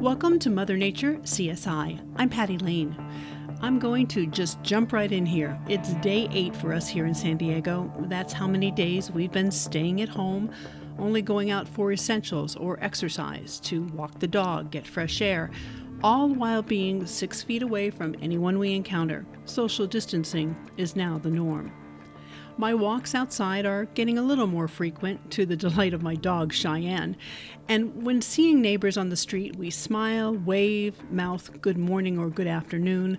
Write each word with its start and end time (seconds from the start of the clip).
Welcome 0.00 0.38
to 0.38 0.48
Mother 0.48 0.78
Nature 0.78 1.16
CSI. 1.24 2.00
I'm 2.16 2.30
Patty 2.30 2.56
Lane. 2.56 2.96
I'm 3.60 3.78
going 3.78 4.06
to 4.06 4.24
just 4.24 4.62
jump 4.62 4.94
right 4.94 5.12
in 5.12 5.26
here. 5.26 5.60
It's 5.68 5.92
day 5.96 6.26
eight 6.32 6.56
for 6.56 6.72
us 6.72 6.88
here 6.88 7.04
in 7.04 7.12
San 7.12 7.36
Diego. 7.36 7.92
That's 8.08 8.32
how 8.32 8.46
many 8.46 8.70
days 8.70 9.10
we've 9.10 9.30
been 9.30 9.50
staying 9.50 10.00
at 10.00 10.08
home, 10.08 10.50
only 10.98 11.20
going 11.20 11.50
out 11.50 11.68
for 11.68 11.92
essentials 11.92 12.56
or 12.56 12.82
exercise, 12.82 13.60
to 13.60 13.82
walk 13.88 14.18
the 14.20 14.26
dog, 14.26 14.70
get 14.70 14.86
fresh 14.86 15.20
air, 15.20 15.50
all 16.02 16.30
while 16.30 16.62
being 16.62 17.04
six 17.04 17.42
feet 17.42 17.62
away 17.62 17.90
from 17.90 18.16
anyone 18.22 18.58
we 18.58 18.72
encounter. 18.72 19.26
Social 19.44 19.86
distancing 19.86 20.56
is 20.78 20.96
now 20.96 21.18
the 21.18 21.28
norm. 21.28 21.70
My 22.60 22.74
walks 22.74 23.14
outside 23.14 23.64
are 23.64 23.86
getting 23.86 24.18
a 24.18 24.22
little 24.22 24.46
more 24.46 24.68
frequent 24.68 25.30
to 25.30 25.46
the 25.46 25.56
delight 25.66 25.94
of 25.94 26.02
my 26.02 26.14
dog, 26.14 26.52
Cheyenne. 26.52 27.16
And 27.70 28.04
when 28.04 28.20
seeing 28.20 28.60
neighbors 28.60 28.98
on 28.98 29.08
the 29.08 29.16
street, 29.16 29.56
we 29.56 29.70
smile, 29.70 30.34
wave, 30.34 31.10
mouth 31.10 31.62
good 31.62 31.78
morning 31.78 32.18
or 32.18 32.28
good 32.28 32.46
afternoon. 32.46 33.16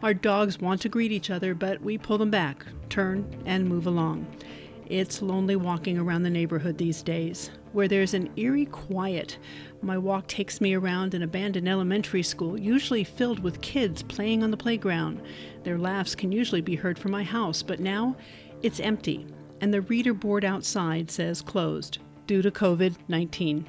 Our 0.00 0.14
dogs 0.14 0.60
want 0.60 0.80
to 0.82 0.88
greet 0.88 1.10
each 1.10 1.28
other, 1.28 1.56
but 1.56 1.80
we 1.80 1.98
pull 1.98 2.18
them 2.18 2.30
back, 2.30 2.66
turn, 2.88 3.26
and 3.44 3.68
move 3.68 3.88
along. 3.88 4.28
It's 4.86 5.22
lonely 5.22 5.56
walking 5.56 5.98
around 5.98 6.22
the 6.22 6.30
neighborhood 6.30 6.78
these 6.78 7.02
days, 7.02 7.50
where 7.72 7.88
there's 7.88 8.14
an 8.14 8.30
eerie 8.36 8.66
quiet. 8.66 9.38
My 9.82 9.98
walk 9.98 10.28
takes 10.28 10.60
me 10.60 10.74
around 10.74 11.14
an 11.14 11.22
abandoned 11.24 11.68
elementary 11.68 12.22
school, 12.22 12.60
usually 12.60 13.02
filled 13.02 13.40
with 13.40 13.60
kids 13.60 14.04
playing 14.04 14.44
on 14.44 14.52
the 14.52 14.56
playground. 14.56 15.20
Their 15.64 15.78
laughs 15.78 16.14
can 16.14 16.30
usually 16.30 16.60
be 16.60 16.76
heard 16.76 16.96
from 16.96 17.10
my 17.10 17.24
house, 17.24 17.62
but 17.62 17.80
now 17.80 18.14
it's 18.64 18.80
empty, 18.80 19.26
and 19.60 19.74
the 19.74 19.82
reader 19.82 20.14
board 20.14 20.42
outside 20.42 21.10
says 21.10 21.42
closed 21.42 21.98
due 22.26 22.40
to 22.40 22.50
COVID 22.50 22.96
19. 23.08 23.66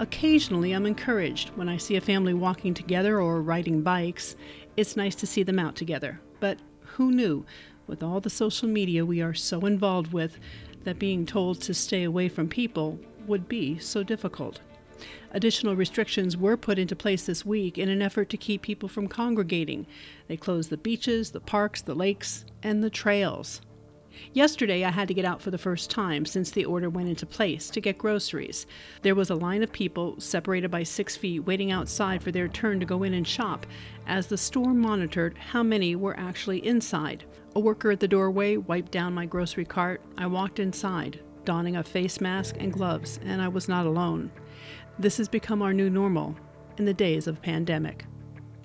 Occasionally, 0.00 0.72
I'm 0.72 0.86
encouraged 0.86 1.50
when 1.50 1.68
I 1.68 1.76
see 1.76 1.94
a 1.94 2.00
family 2.00 2.34
walking 2.34 2.74
together 2.74 3.20
or 3.20 3.40
riding 3.40 3.82
bikes. 3.82 4.34
It's 4.76 4.96
nice 4.96 5.14
to 5.16 5.26
see 5.28 5.44
them 5.44 5.60
out 5.60 5.76
together. 5.76 6.20
But 6.40 6.58
who 6.80 7.12
knew, 7.12 7.46
with 7.86 8.02
all 8.02 8.20
the 8.20 8.28
social 8.28 8.66
media 8.68 9.06
we 9.06 9.22
are 9.22 9.34
so 9.34 9.60
involved 9.60 10.12
with, 10.12 10.40
that 10.82 10.98
being 10.98 11.26
told 11.26 11.60
to 11.60 11.72
stay 11.72 12.02
away 12.02 12.28
from 12.28 12.48
people 12.48 12.98
would 13.28 13.46
be 13.46 13.78
so 13.78 14.02
difficult? 14.02 14.58
Additional 15.30 15.76
restrictions 15.76 16.36
were 16.36 16.56
put 16.56 16.80
into 16.80 16.96
place 16.96 17.24
this 17.24 17.46
week 17.46 17.78
in 17.78 17.88
an 17.88 18.02
effort 18.02 18.30
to 18.30 18.36
keep 18.36 18.62
people 18.62 18.88
from 18.88 19.06
congregating. 19.06 19.86
They 20.26 20.36
closed 20.36 20.70
the 20.70 20.76
beaches, 20.76 21.30
the 21.30 21.38
parks, 21.38 21.82
the 21.82 21.94
lakes, 21.94 22.44
and 22.64 22.82
the 22.82 22.90
trails. 22.90 23.60
Yesterday, 24.32 24.84
I 24.84 24.90
had 24.90 25.08
to 25.08 25.14
get 25.14 25.24
out 25.24 25.40
for 25.40 25.50
the 25.50 25.58
first 25.58 25.90
time 25.90 26.24
since 26.24 26.50
the 26.50 26.64
order 26.64 26.90
went 26.90 27.08
into 27.08 27.26
place 27.26 27.70
to 27.70 27.80
get 27.80 27.98
groceries. 27.98 28.66
There 29.02 29.14
was 29.14 29.30
a 29.30 29.34
line 29.34 29.62
of 29.62 29.72
people 29.72 30.20
separated 30.20 30.70
by 30.70 30.82
six 30.82 31.16
feet 31.16 31.40
waiting 31.40 31.70
outside 31.70 32.22
for 32.22 32.32
their 32.32 32.48
turn 32.48 32.80
to 32.80 32.86
go 32.86 33.02
in 33.02 33.14
and 33.14 33.26
shop 33.26 33.66
as 34.06 34.26
the 34.26 34.36
store 34.36 34.74
monitored 34.74 35.38
how 35.38 35.62
many 35.62 35.96
were 35.96 36.18
actually 36.18 36.66
inside. 36.66 37.24
A 37.54 37.60
worker 37.60 37.90
at 37.90 38.00
the 38.00 38.08
doorway 38.08 38.56
wiped 38.56 38.92
down 38.92 39.14
my 39.14 39.26
grocery 39.26 39.64
cart. 39.64 40.02
I 40.18 40.26
walked 40.26 40.58
inside, 40.58 41.20
donning 41.44 41.76
a 41.76 41.84
face 41.84 42.20
mask 42.20 42.56
and 42.58 42.72
gloves, 42.72 43.20
and 43.24 43.40
I 43.40 43.48
was 43.48 43.68
not 43.68 43.86
alone. 43.86 44.30
This 44.98 45.18
has 45.18 45.28
become 45.28 45.62
our 45.62 45.72
new 45.72 45.90
normal 45.90 46.36
in 46.78 46.84
the 46.84 46.94
days 46.94 47.26
of 47.26 47.42
pandemic. 47.42 48.04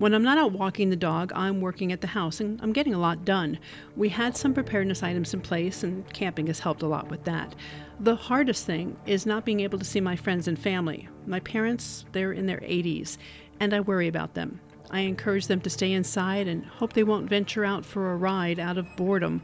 When 0.00 0.14
I'm 0.14 0.22
not 0.22 0.38
out 0.38 0.52
walking 0.52 0.88
the 0.88 0.96
dog, 0.96 1.30
I'm 1.34 1.60
working 1.60 1.92
at 1.92 2.00
the 2.00 2.06
house 2.06 2.40
and 2.40 2.58
I'm 2.62 2.72
getting 2.72 2.94
a 2.94 2.98
lot 2.98 3.26
done. 3.26 3.58
We 3.96 4.08
had 4.08 4.34
some 4.34 4.54
preparedness 4.54 5.02
items 5.02 5.34
in 5.34 5.42
place, 5.42 5.82
and 5.82 6.10
camping 6.14 6.46
has 6.46 6.58
helped 6.58 6.80
a 6.80 6.86
lot 6.86 7.10
with 7.10 7.22
that. 7.24 7.54
The 8.00 8.16
hardest 8.16 8.64
thing 8.64 8.96
is 9.04 9.26
not 9.26 9.44
being 9.44 9.60
able 9.60 9.78
to 9.78 9.84
see 9.84 10.00
my 10.00 10.16
friends 10.16 10.48
and 10.48 10.58
family. 10.58 11.06
My 11.26 11.40
parents, 11.40 12.06
they're 12.12 12.32
in 12.32 12.46
their 12.46 12.60
80s, 12.60 13.18
and 13.60 13.74
I 13.74 13.80
worry 13.80 14.08
about 14.08 14.32
them. 14.32 14.58
I 14.90 15.00
encourage 15.00 15.48
them 15.48 15.60
to 15.60 15.68
stay 15.68 15.92
inside 15.92 16.48
and 16.48 16.64
hope 16.64 16.94
they 16.94 17.04
won't 17.04 17.28
venture 17.28 17.66
out 17.66 17.84
for 17.84 18.10
a 18.10 18.16
ride 18.16 18.58
out 18.58 18.78
of 18.78 18.96
boredom, 18.96 19.42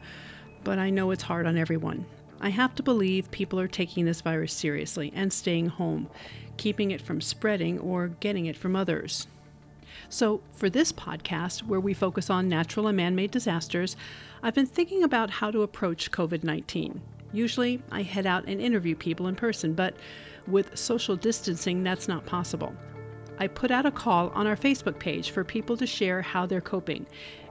but 0.63 0.79
I 0.79 0.89
know 0.89 1.11
it's 1.11 1.21
hard 1.21 1.45
on 1.45 1.55
everyone. 1.55 2.03
I 2.41 2.49
have 2.49 2.73
to 2.75 2.83
believe 2.83 3.29
people 3.29 3.59
are 3.59 3.67
taking 3.67 4.05
this 4.05 4.21
virus 4.21 4.53
seriously 4.53 5.13
and 5.13 5.31
staying 5.31 5.67
home, 5.67 6.09
keeping 6.57 6.89
it 6.89 7.01
from 7.01 7.21
spreading 7.21 7.77
or 7.77 8.07
getting 8.07 8.47
it 8.47 8.57
from 8.57 8.75
others. 8.75 9.27
So, 10.09 10.41
for 10.53 10.69
this 10.69 10.91
podcast, 10.91 11.63
where 11.63 11.79
we 11.79 11.93
focus 11.93 12.29
on 12.29 12.49
natural 12.49 12.87
and 12.87 12.97
man 12.97 13.15
made 13.15 13.31
disasters, 13.31 13.95
I've 14.43 14.55
been 14.55 14.65
thinking 14.65 15.03
about 15.03 15.29
how 15.29 15.51
to 15.51 15.63
approach 15.63 16.11
COVID 16.11 16.43
19. 16.43 17.01
Usually, 17.33 17.81
I 17.91 18.03
head 18.03 18.25
out 18.25 18.45
and 18.45 18.61
interview 18.61 18.95
people 18.95 19.27
in 19.27 19.35
person, 19.35 19.73
but 19.73 19.95
with 20.47 20.77
social 20.77 21.15
distancing, 21.15 21.83
that's 21.83 22.07
not 22.07 22.25
possible. 22.25 22.73
I 23.39 23.47
put 23.47 23.69
out 23.69 23.85
a 23.85 23.91
call 23.91 24.29
on 24.29 24.47
our 24.47 24.55
Facebook 24.55 24.97
page 24.97 25.31
for 25.31 25.43
people 25.43 25.77
to 25.77 25.85
share 25.85 26.21
how 26.21 26.45
they're 26.45 26.61
coping, 26.61 27.05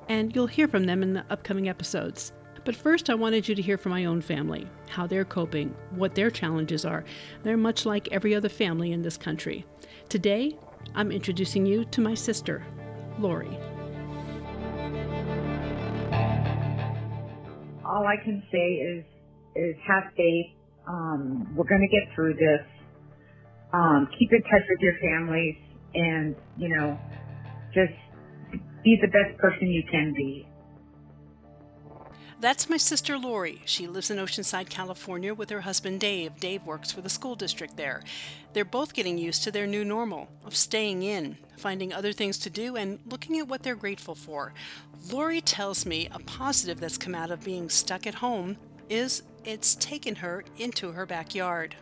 and 0.09 0.35
you'll 0.35 0.47
hear 0.47 0.67
from 0.67 0.85
them 0.85 1.03
in 1.03 1.13
the 1.13 1.25
upcoming 1.31 1.69
episodes. 1.69 2.33
But 2.65 2.75
first, 2.75 3.09
I 3.11 3.15
wanted 3.15 3.47
you 3.47 3.55
to 3.55 3.63
hear 3.63 3.79
from 3.79 3.93
my 3.93 4.07
own 4.07 4.21
family, 4.21 4.67
how 4.89 5.07
they're 5.07 5.25
coping, 5.25 5.77
what 5.91 6.17
their 6.17 6.33
challenges 6.33 6.85
are. 6.85 7.05
They're 7.45 7.57
much 7.57 7.87
like 7.87 8.09
every 8.11 8.35
other 8.35 8.49
family 8.49 8.91
in 8.91 9.03
this 9.03 9.17
country. 9.17 9.65
Today, 10.09 10.57
I'm 10.95 11.13
introducing 11.13 11.67
you 11.67 11.85
to 11.87 12.01
my 12.01 12.15
sister, 12.15 12.65
Lori. 13.19 13.59
All 17.85 18.07
I 18.07 18.17
can 18.23 18.43
say 18.51 18.59
is 18.59 19.05
is 19.55 19.77
have 19.87 20.13
faith. 20.17 20.47
Um, 20.87 21.55
we're 21.57 21.69
going 21.69 21.81
to 21.81 21.89
get 21.89 22.15
through 22.15 22.35
this. 22.35 22.67
Um, 23.73 24.09
keep 24.19 24.33
in 24.33 24.43
touch 24.43 24.63
with 24.69 24.81
your 24.81 24.95
families, 25.01 25.57
and 25.95 26.37
you 26.57 26.69
know, 26.77 26.99
just 27.75 27.93
be 28.85 28.99
the 29.01 29.09
best 29.09 29.39
person 29.39 29.67
you 29.69 29.83
can 29.91 30.13
be. 30.17 30.47
That's 32.39 32.69
my 32.69 32.77
sister 32.77 33.17
Lori. 33.17 33.63
She 33.65 33.87
lives 33.87 34.11
in 34.11 34.19
Oceanside, 34.19 34.69
California 34.69 35.33
with 35.33 35.49
her 35.49 35.63
husband 35.63 36.01
Dave. 36.01 36.39
Dave 36.39 36.67
works 36.67 36.93
for 36.93 37.01
the 37.01 37.09
school 37.09 37.35
district 37.35 37.79
there. 37.79 38.03
They're 38.53 38.67
both 38.67 38.93
getting 38.93 39.17
used 39.17 39.43
to 39.45 39.51
their 39.51 39.67
new 39.67 39.87
normal 39.87 40.29
of 40.45 40.55
staying 40.55 41.03
in, 41.03 41.39
finding 41.57 41.95
other 41.95 42.13
things 42.13 42.37
to 42.39 42.51
do, 42.51 42.77
and 42.77 42.99
looking 43.07 43.39
at 43.39 43.49
what 43.49 43.63
they're 43.63 43.75
grateful 43.75 44.15
for. 44.15 44.53
Lori 45.11 45.41
tells 45.41 45.87
me 45.87 46.09
a 46.13 46.19
positive 46.19 46.79
that's 46.79 46.99
come 46.99 47.15
out 47.15 47.31
of 47.31 47.43
being 47.43 47.71
stuck 47.71 48.07
at 48.07 48.17
home 48.17 48.59
is 48.91 49.23
it's 49.45 49.75
taken 49.77 50.17
her 50.17 50.45
into 50.59 50.93
her 50.93 51.07
backyard. 51.07 51.75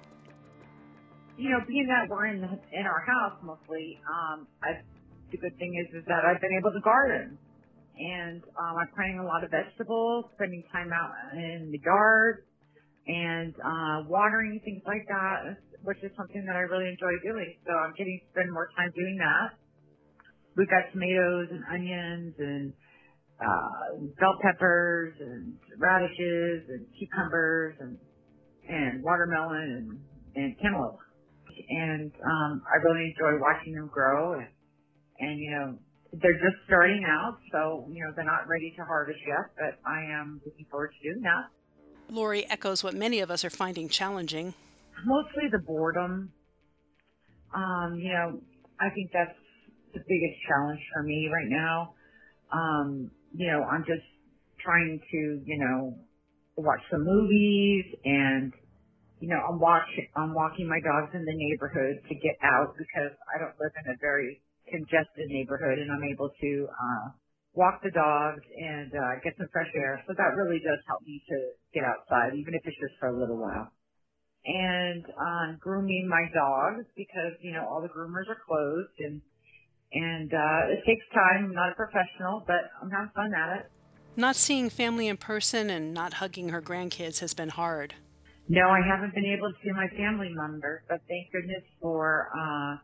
You 1.36 1.50
know, 1.50 1.60
being 1.66 1.88
that 1.88 2.08
we're 2.08 2.26
in 2.26 2.44
in 2.72 2.86
our 2.86 3.00
house 3.00 3.36
mostly, 3.42 3.98
um, 4.08 4.46
I, 4.62 4.82
the 5.32 5.36
good 5.36 5.58
thing 5.58 5.84
is 5.84 5.92
is 5.92 6.04
that 6.06 6.24
I've 6.24 6.40
been 6.40 6.56
able 6.56 6.70
to 6.70 6.80
garden 6.80 7.38
and 7.98 8.42
um, 8.58 8.74
I'm 8.80 8.90
planting 8.94 9.20
a 9.20 9.26
lot 9.26 9.44
of 9.44 9.50
vegetables, 9.50 10.26
spending 10.34 10.64
time 10.72 10.90
out 10.92 11.12
in 11.34 11.70
the 11.70 11.80
yard, 11.84 12.44
and 13.06 13.54
uh, 13.60 14.08
watering 14.08 14.60
things 14.64 14.82
like 14.86 15.06
that, 15.08 15.56
which 15.82 15.98
is 16.02 16.10
something 16.16 16.44
that 16.46 16.56
I 16.56 16.66
really 16.66 16.88
enjoy 16.88 17.14
doing. 17.22 17.54
So 17.66 17.72
I'm 17.72 17.92
getting 17.96 18.18
to 18.18 18.26
spend 18.32 18.52
more 18.52 18.68
time 18.76 18.90
doing 18.96 19.16
that. 19.20 19.58
We've 20.56 20.70
got 20.70 20.90
tomatoes 20.92 21.48
and 21.50 21.62
onions 21.70 22.34
and 22.38 22.72
uh, 23.40 24.06
bell 24.18 24.38
peppers 24.42 25.14
and 25.20 25.54
radishes 25.78 26.70
and 26.70 26.86
cucumbers 26.98 27.74
and 27.80 27.98
and 28.66 29.02
watermelon 29.02 30.00
and, 30.34 30.42
and 30.42 30.56
cantaloupe. 30.58 30.98
And 31.68 32.10
um, 32.24 32.62
I 32.66 32.80
really 32.82 33.12
enjoy 33.12 33.38
watching 33.40 33.74
them 33.74 33.90
grow 33.92 34.34
and 34.34 34.48
and 35.18 35.38
you 35.38 35.50
know 35.50 35.78
they're 36.20 36.38
just 36.38 36.62
starting 36.66 37.04
out, 37.08 37.38
so 37.50 37.86
you 37.90 38.04
know 38.04 38.12
they're 38.14 38.24
not 38.24 38.46
ready 38.46 38.72
to 38.76 38.84
harvest 38.84 39.18
yet. 39.26 39.50
But 39.56 39.78
I 39.88 40.04
am 40.12 40.40
looking 40.44 40.66
forward 40.70 40.92
to 40.92 41.08
doing 41.08 41.22
that. 41.22 41.50
Lori 42.12 42.48
echoes 42.48 42.84
what 42.84 42.94
many 42.94 43.20
of 43.20 43.30
us 43.30 43.44
are 43.44 43.50
finding 43.50 43.88
challenging. 43.88 44.54
Mostly 45.04 45.48
the 45.50 45.58
boredom. 45.58 46.32
Um, 47.54 47.98
you 47.98 48.12
know, 48.12 48.40
I 48.80 48.90
think 48.90 49.10
that's 49.12 49.36
the 49.92 50.00
biggest 50.00 50.36
challenge 50.48 50.80
for 50.92 51.02
me 51.02 51.30
right 51.32 51.48
now. 51.48 51.94
Um, 52.52 53.10
you 53.32 53.46
know, 53.46 53.62
I'm 53.64 53.82
just 53.82 54.04
trying 54.62 55.00
to, 55.10 55.42
you 55.44 55.58
know, 55.58 55.98
watch 56.56 56.80
some 56.90 57.04
movies 57.04 57.84
and 58.04 58.52
you 59.20 59.28
know, 59.28 59.40
I'm 59.48 59.58
watching 59.58 60.06
I'm 60.16 60.34
walking 60.34 60.68
my 60.68 60.80
dogs 60.80 61.14
in 61.14 61.24
the 61.24 61.32
neighborhood 61.32 62.02
to 62.08 62.14
get 62.14 62.36
out 62.42 62.74
because 62.76 63.16
I 63.34 63.38
don't 63.38 63.54
live 63.58 63.72
in 63.84 63.92
a 63.92 63.96
very 64.00 64.42
congested 64.68 65.26
neighborhood 65.28 65.78
and 65.78 65.90
I'm 65.92 66.04
able 66.04 66.30
to 66.30 66.50
uh, 66.68 67.06
walk 67.54 67.80
the 67.82 67.90
dogs 67.90 68.42
and 68.42 68.90
uh, 68.92 69.22
get 69.22 69.34
some 69.38 69.48
fresh 69.52 69.70
air. 69.74 70.02
So 70.06 70.14
that 70.16 70.34
really 70.36 70.58
does 70.58 70.80
help 70.86 71.02
me 71.06 71.22
to 71.28 71.36
get 71.72 71.84
outside, 71.84 72.34
even 72.34 72.54
if 72.54 72.62
it's 72.64 72.78
just 72.80 72.98
for 72.98 73.08
a 73.08 73.16
little 73.16 73.38
while. 73.38 73.70
And 74.44 75.04
uh, 75.06 75.56
grooming 75.58 76.06
my 76.08 76.28
dogs 76.34 76.84
because 76.96 77.32
you 77.40 77.52
know 77.52 77.64
all 77.64 77.80
the 77.80 77.88
groomers 77.88 78.28
are 78.28 78.36
closed 78.44 78.92
and 79.00 79.22
and 79.94 80.28
uh, 80.34 80.72
it 80.74 80.84
takes 80.84 81.04
time. 81.14 81.48
I'm 81.48 81.54
not 81.54 81.72
a 81.72 81.74
professional, 81.74 82.44
but 82.46 82.68
I'm 82.82 82.90
having 82.90 83.10
fun 83.14 83.32
at 83.32 83.60
it. 83.60 83.70
Not 84.16 84.36
seeing 84.36 84.68
family 84.68 85.08
in 85.08 85.16
person 85.16 85.70
and 85.70 85.94
not 85.94 86.14
hugging 86.14 86.50
her 86.50 86.60
grandkids 86.60 87.20
has 87.20 87.32
been 87.32 87.48
hard. 87.48 87.94
No, 88.48 88.68
I 88.68 88.80
haven't 88.84 89.14
been 89.14 89.24
able 89.24 89.48
to 89.48 89.56
see 89.64 89.72
my 89.72 89.88
family 89.96 90.28
members, 90.30 90.82
but 90.88 91.00
thank 91.08 91.32
goodness 91.32 91.64
for 91.80 92.28
uh, 92.36 92.76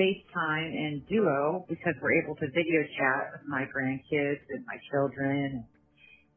FaceTime 0.00 0.72
and 0.72 1.04
Duo 1.12 1.68
because 1.68 1.92
we're 2.00 2.16
able 2.24 2.32
to 2.40 2.48
video 2.56 2.80
chat 2.96 3.36
with 3.36 3.44
my 3.44 3.68
grandkids 3.68 4.40
and 4.48 4.64
my 4.64 4.80
children 4.88 5.68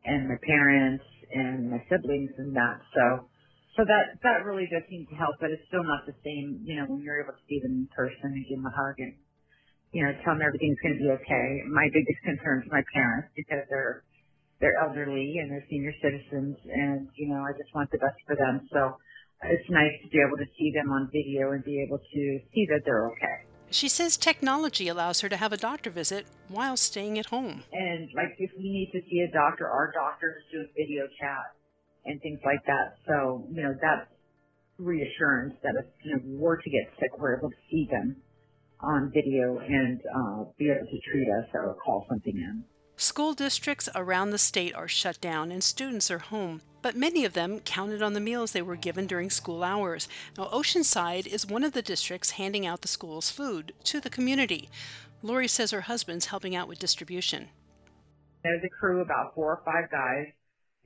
and 0.03 0.27
my 0.27 0.35
parents 0.43 1.07
and 1.31 1.71
my 1.71 1.79
siblings 1.87 2.35
and 2.37 2.51
that. 2.59 2.83
So, 2.91 3.31
so 3.79 3.87
that, 3.87 4.19
that 4.27 4.43
really 4.43 4.67
does 4.67 4.83
seem 4.91 5.07
to 5.07 5.15
help, 5.15 5.39
but 5.39 5.47
it's 5.55 5.63
still 5.71 5.87
not 5.87 6.03
the 6.03 6.13
same, 6.27 6.59
you 6.67 6.75
know, 6.75 6.91
when 6.91 7.07
you're 7.07 7.23
able 7.23 7.39
to 7.39 7.45
see 7.47 7.63
them 7.63 7.87
in 7.87 7.89
person 7.95 8.35
and 8.35 8.43
give 8.51 8.59
them 8.59 8.67
a 8.67 8.75
hug 8.75 8.99
and, 8.99 9.15
you 9.95 10.03
know, 10.03 10.11
tell 10.27 10.35
them 10.35 10.43
everything's 10.43 10.77
going 10.83 10.99
to 10.99 11.01
be 11.07 11.11
okay. 11.23 11.47
My 11.71 11.87
biggest 11.87 12.19
concern 12.27 12.67
is 12.67 12.69
my 12.69 12.83
parents 12.91 13.31
because 13.31 13.63
they're, 13.71 14.03
they're 14.59 14.75
elderly 14.83 15.39
and 15.39 15.47
they're 15.47 15.63
senior 15.71 15.95
citizens 16.03 16.59
and, 16.67 17.07
you 17.15 17.31
know, 17.31 17.39
I 17.47 17.55
just 17.55 17.71
want 17.71 17.87
the 17.95 18.03
best 18.03 18.19
for 18.27 18.35
them. 18.35 18.67
So 18.75 18.99
it's 19.47 19.71
nice 19.71 19.95
to 20.03 20.07
be 20.11 20.19
able 20.19 20.35
to 20.35 20.49
see 20.59 20.75
them 20.75 20.91
on 20.91 21.07
video 21.15 21.55
and 21.55 21.63
be 21.63 21.79
able 21.79 22.03
to 22.03 22.21
see 22.51 22.67
that 22.75 22.83
they're 22.83 23.07
okay. 23.15 23.52
She 23.73 23.89
says 23.89 24.17
technology 24.17 24.87
allows 24.87 25.21
her 25.21 25.29
to 25.29 25.35
have 25.35 25.51
a 25.51 25.57
doctor 25.57 25.89
visit 25.89 26.27
while 26.47 26.77
staying 26.77 27.17
at 27.17 27.25
home. 27.25 27.63
And 27.73 28.07
like 28.13 28.35
if 28.37 28.51
we 28.55 28.69
need 28.69 28.91
to 28.93 29.01
see 29.09 29.25
a 29.27 29.33
doctor, 29.33 29.67
our 29.67 29.91
doctors 29.91 30.43
do 30.51 30.63
video 30.77 31.07
chat 31.19 31.57
and 32.05 32.21
things 32.21 32.39
like 32.45 32.63
that. 32.67 33.01
So, 33.07 33.47
you 33.49 33.63
know, 33.63 33.73
that's 33.81 34.05
reassurance 34.77 35.55
that 35.63 35.73
if 35.79 35.85
you 36.05 36.11
know, 36.13 36.21
we 36.23 36.37
were 36.37 36.57
to 36.57 36.69
get 36.69 36.93
sick, 36.99 37.17
we're 37.17 37.35
able 37.35 37.49
to 37.49 37.61
see 37.71 37.87
them 37.89 38.15
on 38.79 39.11
video 39.11 39.57
and 39.57 39.99
uh, 40.05 40.43
be 40.59 40.69
able 40.69 40.85
to 40.85 40.99
treat 41.09 41.27
us 41.41 41.49
or 41.55 41.75
call 41.83 42.05
something 42.07 42.35
in. 42.37 42.63
School 42.95 43.33
districts 43.33 43.89
around 43.95 44.29
the 44.29 44.37
state 44.37 44.75
are 44.75 44.87
shut 44.87 45.19
down 45.19 45.51
and 45.51 45.63
students 45.63 46.11
are 46.11 46.19
home, 46.19 46.61
but 46.83 46.95
many 46.95 47.25
of 47.25 47.33
them 47.33 47.59
counted 47.59 48.03
on 48.03 48.13
the 48.13 48.19
meals 48.19 48.51
they 48.51 48.61
were 48.61 48.75
given 48.75 49.07
during 49.07 49.31
school 49.31 49.63
hours. 49.63 50.07
Now, 50.37 50.45
Oceanside 50.45 51.25
is 51.25 51.45
one 51.45 51.63
of 51.63 51.73
the 51.73 51.81
districts 51.81 52.31
handing 52.31 52.67
out 52.67 52.81
the 52.81 52.87
school's 52.87 53.31
food 53.31 53.73
to 53.85 53.99
the 53.99 54.11
community. 54.11 54.69
Lori 55.23 55.47
says 55.47 55.71
her 55.71 55.81
husband's 55.81 56.27
helping 56.27 56.55
out 56.55 56.67
with 56.67 56.77
distribution. 56.77 57.49
There's 58.43 58.63
a 58.63 58.69
crew, 58.69 59.01
about 59.01 59.33
four 59.33 59.53
or 59.53 59.61
five 59.65 59.89
guys, 59.89 60.27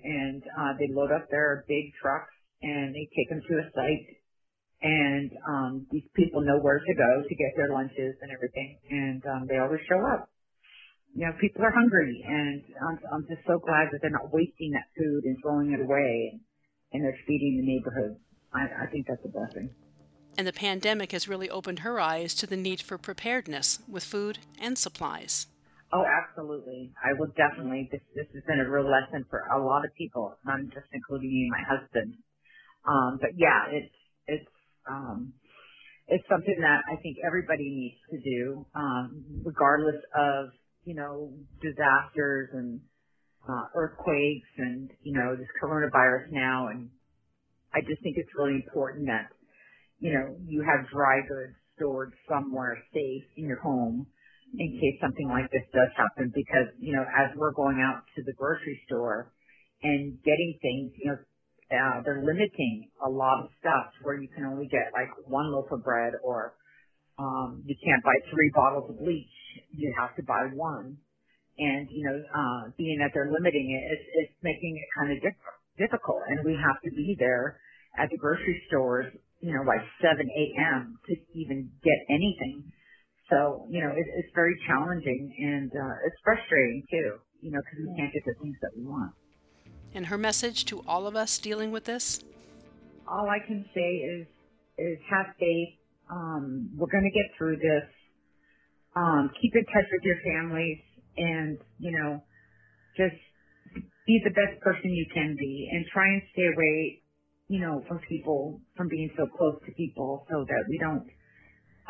and 0.02 0.42
uh, 0.58 0.74
they 0.80 0.88
load 0.94 1.12
up 1.12 1.30
their 1.30 1.66
big 1.68 1.92
trucks 2.02 2.32
and 2.62 2.96
they 2.96 3.10
take 3.16 3.30
them 3.30 3.42
to 3.50 3.58
a 3.58 3.70
site. 3.76 4.08
And 4.82 5.32
um, 5.46 5.88
these 5.92 6.08
people 6.16 6.40
know 6.42 6.58
where 6.60 6.80
to 6.80 6.94
go 6.94 7.24
to 7.28 7.36
get 7.36 7.52
their 7.58 7.70
lunches 7.70 8.16
and 8.22 8.32
everything, 8.32 8.78
and 8.90 9.26
um, 9.26 9.48
they 9.50 9.58
always 9.58 9.82
show 9.90 10.00
up 10.06 10.30
you 11.18 11.26
know, 11.26 11.34
people 11.42 11.66
are 11.66 11.74
hungry 11.74 12.24
and 12.28 12.62
I'm, 12.78 13.00
I'm 13.12 13.26
just 13.28 13.42
so 13.48 13.58
glad 13.58 13.90
that 13.92 14.02
they're 14.02 14.12
not 14.14 14.32
wasting 14.32 14.72
that 14.78 14.86
food 14.96 15.24
and 15.26 15.36
throwing 15.42 15.74
it 15.74 15.82
away 15.82 16.40
and 16.94 17.04
they're 17.04 17.18
feeding 17.26 17.58
the 17.58 17.66
neighborhood. 17.66 18.18
I, 18.54 18.86
I 18.86 18.92
think 18.92 19.08
that's 19.08 19.26
a 19.26 19.28
blessing. 19.28 19.72
And 20.38 20.46
the 20.46 20.54
pandemic 20.54 21.14
has 21.14 21.28
really 21.28 21.50
opened 21.50 21.80
her 21.80 22.00
eyes 22.00 22.36
to 22.36 22.46
the 22.46 22.56
need 22.56 22.82
for 22.82 23.00
preparedness 23.00 23.80
with 23.90 24.04
food 24.04 24.38
and 24.62 24.78
supplies. 24.78 25.48
Oh, 25.92 26.06
absolutely. 26.06 26.94
I 27.04 27.18
will 27.18 27.34
definitely. 27.34 27.90
This 27.92 28.02
this 28.14 28.28
has 28.36 28.44
been 28.46 28.60
a 28.60 28.70
real 28.70 28.86
lesson 28.86 29.26
for 29.32 29.40
a 29.40 29.58
lot 29.58 29.86
of 29.86 29.96
people, 29.98 30.38
not 30.46 30.60
just 30.70 30.86
including 30.94 31.32
me 31.32 31.50
and 31.50 31.52
my 31.52 31.64
husband. 31.66 32.14
Um, 32.86 33.18
but 33.22 33.32
yeah, 33.38 33.72
it's 33.72 33.96
it's 34.28 34.52
um, 34.88 35.34
it's 36.08 36.28
something 36.30 36.58
that 36.60 36.82
I 36.92 37.02
think 37.02 37.18
everybody 37.26 37.72
needs 37.72 38.00
to 38.12 38.18
do, 38.20 38.66
um, 38.76 39.24
regardless 39.46 40.04
of 40.14 40.50
you 40.88 40.96
know, 40.96 41.30
disasters 41.62 42.48
and 42.54 42.80
uh, 43.44 43.68
earthquakes 43.76 44.48
and, 44.58 44.90
you 45.04 45.12
know, 45.12 45.36
this 45.36 45.52
coronavirus 45.62 46.32
now. 46.32 46.68
And 46.68 46.88
I 47.76 47.82
just 47.82 48.02
think 48.02 48.16
it's 48.16 48.32
really 48.40 48.56
important 48.56 49.08
that, 49.08 49.28
you 50.00 50.14
know, 50.14 50.38
you 50.48 50.64
have 50.64 50.88
dry 50.90 51.20
goods 51.28 51.60
stored 51.76 52.14
somewhere 52.30 52.80
safe 52.94 53.28
in 53.36 53.44
your 53.52 53.60
home 53.60 54.08
in 54.58 54.80
case 54.80 54.96
something 55.02 55.28
like 55.28 55.52
this 55.52 55.68
does 55.74 55.92
happen 55.98 56.32
because, 56.34 56.72
you 56.80 56.96
know, 56.96 57.04
as 57.04 57.36
we're 57.36 57.52
going 57.52 57.84
out 57.84 58.04
to 58.16 58.24
the 58.24 58.32
grocery 58.32 58.80
store 58.88 59.34
and 59.84 60.18
getting 60.24 60.58
things, 60.62 60.94
you 61.04 61.12
know, 61.12 61.18
uh, 61.68 62.02
they're 62.06 62.24
limiting 62.24 62.88
a 63.06 63.10
lot 63.10 63.44
of 63.44 63.50
stuff 63.60 63.92
where 64.04 64.16
you 64.16 64.30
can 64.34 64.46
only 64.46 64.68
get 64.72 64.88
like 64.96 65.12
one 65.28 65.52
loaf 65.52 65.68
of 65.70 65.84
bread 65.84 66.14
or 66.24 66.54
um, 67.18 67.64
you 67.66 67.76
can't 67.84 68.04
buy 68.04 68.14
three 68.30 68.52
bottles 68.54 68.90
of 68.90 69.00
bleach. 69.00 69.34
You 69.74 69.94
have 69.98 70.16
to 70.16 70.24
buy 70.24 70.50
one. 70.54 70.98
And, 71.58 71.90
you 71.90 72.06
know, 72.06 72.14
uh, 72.14 72.70
being 72.78 73.00
that 73.02 73.12
they're 73.14 73.32
limiting 73.32 73.74
it, 73.74 73.84
it's, 73.90 74.08
it's 74.14 74.36
making 74.44 74.78
it 74.78 74.88
kind 74.94 75.10
of 75.12 75.18
diff- 75.22 75.58
difficult. 75.78 76.22
And 76.30 76.46
we 76.46 76.54
have 76.54 76.78
to 76.86 76.92
be 76.94 77.18
there 77.18 77.60
at 77.98 78.10
the 78.12 78.18
grocery 78.18 78.62
stores, 78.70 79.10
you 79.42 79.54
know, 79.54 79.66
like 79.66 79.82
7 79.98 80.22
a.m. 80.22 81.00
to 81.10 81.14
even 81.34 81.72
get 81.82 81.98
anything. 82.14 82.70
So, 83.34 83.66
you 83.70 83.82
know, 83.82 83.90
it, 83.90 84.06
it's 84.22 84.30
very 84.36 84.54
challenging 84.70 85.34
and, 85.40 85.72
uh, 85.74 86.06
it's 86.06 86.16
frustrating 86.24 86.86
too, 86.92 87.18
you 87.42 87.50
know, 87.52 87.60
because 87.66 87.90
we 87.90 87.98
can't 87.98 88.14
get 88.14 88.22
the 88.26 88.38
things 88.40 88.56
that 88.62 88.72
we 88.78 88.86
want. 88.86 89.12
And 89.96 90.06
her 90.06 90.18
message 90.18 90.66
to 90.66 90.86
all 90.88 91.08
of 91.08 91.16
us 91.16 91.40
dealing 91.40 91.72
with 91.72 91.86
this? 91.86 92.22
All 93.08 93.28
I 93.28 93.40
can 93.46 93.66
say 93.74 94.06
is, 94.06 94.28
is 94.78 95.00
have 95.10 95.34
faith, 95.40 95.74
um, 96.10 96.70
we're 96.76 96.92
going 96.92 97.04
to 97.04 97.16
get 97.16 97.28
through 97.38 97.58
this. 97.58 97.88
Um, 98.96 99.30
keep 99.42 99.54
in 99.54 99.66
touch 99.66 99.86
with 99.92 100.04
your 100.04 100.18
families 100.26 100.80
and, 101.18 101.58
you 101.78 101.92
know, 101.92 102.24
just 102.98 103.16
be 104.08 104.20
the 104.24 104.32
best 104.32 104.60
person 104.62 104.90
you 104.90 105.06
can 105.14 105.36
be 105.38 105.70
and 105.72 105.86
try 105.94 106.08
and 106.08 106.22
stay 106.34 106.48
away, 106.50 107.02
you 107.48 107.60
know, 107.60 107.84
from 107.88 108.00
people, 108.10 108.60
from 108.76 108.88
being 108.88 109.10
so 109.18 109.28
close 109.38 109.60
to 109.66 109.72
people 109.74 110.26
so 110.32 110.46
that 110.48 110.64
we 110.70 110.80
don't 110.80 111.06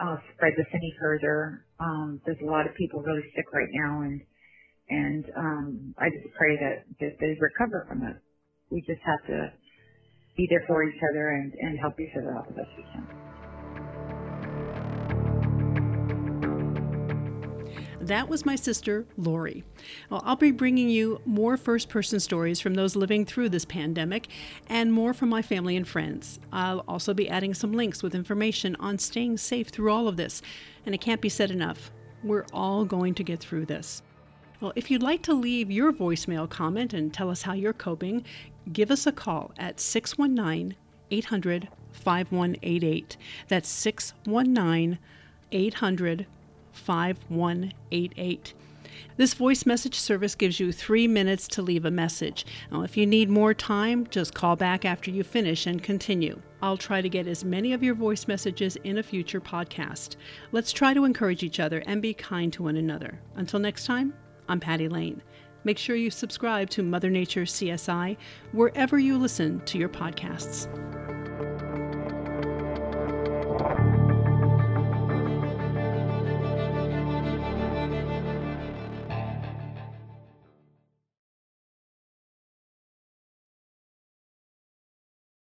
uh, 0.02 0.18
spread 0.36 0.54
this 0.58 0.68
any 0.74 0.94
further. 1.00 1.66
Um, 1.80 2.20
there's 2.26 2.42
a 2.44 2.50
lot 2.52 2.68
of 2.68 2.76
people 2.76 3.02
really 3.02 3.24
sick 3.36 3.46
right 3.54 3.72
now 3.86 4.02
and, 4.02 4.22
and, 4.90 5.26
um, 5.38 5.96
I 5.98 6.10
just 6.10 6.34
pray 6.36 6.58
that, 6.58 6.84
that 7.00 7.16
they 7.20 7.38
recover 7.40 7.86
from 7.88 8.04
it. 8.04 8.18
We 8.72 8.82
just 8.82 9.02
have 9.06 9.24
to 9.28 9.52
be 10.36 10.48
there 10.50 10.64
for 10.68 10.84
each 10.84 11.02
other 11.12 11.30
and, 11.32 11.54
and 11.60 11.80
help 11.80 12.00
each 12.00 12.16
other 12.18 12.36
out 12.36 12.48
the 12.48 12.54
best 12.54 12.70
we 12.78 12.84
can. 12.94 13.27
That 18.08 18.30
was 18.30 18.46
my 18.46 18.56
sister, 18.56 19.06
Lori. 19.18 19.66
Well, 20.10 20.24
I'll 20.26 20.38
be 20.38 20.52
bringing 20.52 20.88
you 20.88 21.20
more 21.26 21.58
first 21.58 21.90
person 21.90 22.22
stories 22.22 22.62
from 22.62 22.74
those 22.74 22.96
living 22.96 23.26
through 23.26 23.50
this 23.50 23.66
pandemic 23.66 24.30
and 24.68 24.94
more 24.94 25.14
from 25.14 25.28
my 25.28 25.42
family 25.42 25.76
and 25.76 25.86
friends. 25.86 26.40
I'll 26.54 26.86
also 26.88 27.14
be 27.14 27.28
adding 27.28 27.54
some 27.54 27.74
links 27.74 28.02
with 28.02 28.16
information 28.16 28.78
on 28.80 28.98
staying 28.98 29.40
safe 29.40 29.68
through 29.68 29.92
all 29.92 30.08
of 30.08 30.16
this. 30.16 30.42
And 30.86 30.96
it 30.96 31.02
can't 31.02 31.20
be 31.20 31.28
said 31.28 31.52
enough. 31.52 31.92
We're 32.24 32.46
all 32.54 32.86
going 32.86 33.14
to 33.16 33.24
get 33.24 33.42
through 33.42 33.66
this. 33.66 34.02
Well, 34.62 34.72
if 34.78 34.90
you'd 34.90 35.04
like 35.04 35.22
to 35.24 35.34
leave 35.34 35.70
your 35.70 35.92
voicemail 35.92 36.50
comment 36.50 36.94
and 36.94 37.14
tell 37.14 37.30
us 37.30 37.42
how 37.42 37.52
you're 37.52 37.74
coping, 37.74 38.24
give 38.72 38.90
us 38.90 39.06
a 39.06 39.12
call 39.12 39.52
at 39.58 39.82
619 39.82 40.78
800 41.12 41.68
5188. 41.92 43.18
That's 43.50 43.68
619 43.68 44.98
800 45.52 46.26
5188. 46.78 48.54
This 49.18 49.34
voice 49.34 49.66
message 49.66 49.96
service 49.96 50.36
gives 50.36 50.60
you 50.60 50.72
three 50.72 51.08
minutes 51.08 51.48
to 51.50 51.62
leave 51.62 51.86
a 51.86 51.92
message. 51.92 52.46
Now, 52.72 52.82
if 52.82 52.96
you 52.96 53.06
need 53.06 53.30
more 53.30 53.54
time, 53.54 54.08
just 54.08 54.34
call 54.34 54.56
back 54.56 54.86
after 54.86 55.12
you 55.12 55.24
finish 55.24 55.66
and 55.66 55.82
continue. 55.82 56.40
I'll 56.62 56.78
try 56.78 57.02
to 57.02 57.10
get 57.10 57.28
as 57.28 57.44
many 57.44 57.74
of 57.74 57.84
your 57.84 57.96
voice 57.96 58.28
messages 58.28 58.76
in 58.78 58.98
a 58.98 59.04
future 59.04 59.42
podcast. 59.42 60.16
Let's 60.52 60.72
try 60.72 60.94
to 60.94 61.06
encourage 61.06 61.44
each 61.44 61.60
other 61.60 61.84
and 61.86 62.02
be 62.02 62.14
kind 62.14 62.52
to 62.54 62.64
one 62.64 62.78
another. 62.78 63.20
Until 63.36 63.60
next 63.60 63.86
time, 63.86 64.14
I'm 64.50 64.60
Patty 64.60 64.88
Lane. 64.88 65.22
Make 65.64 65.78
sure 65.78 65.96
you 65.96 66.10
subscribe 66.10 66.70
to 66.72 66.84
Mother 66.84 67.10
Nature 67.10 67.44
CSI 67.44 68.18
wherever 68.54 68.98
you 68.98 69.18
listen 69.18 69.60
to 69.66 69.78
your 69.78 69.90
podcasts. 69.90 70.68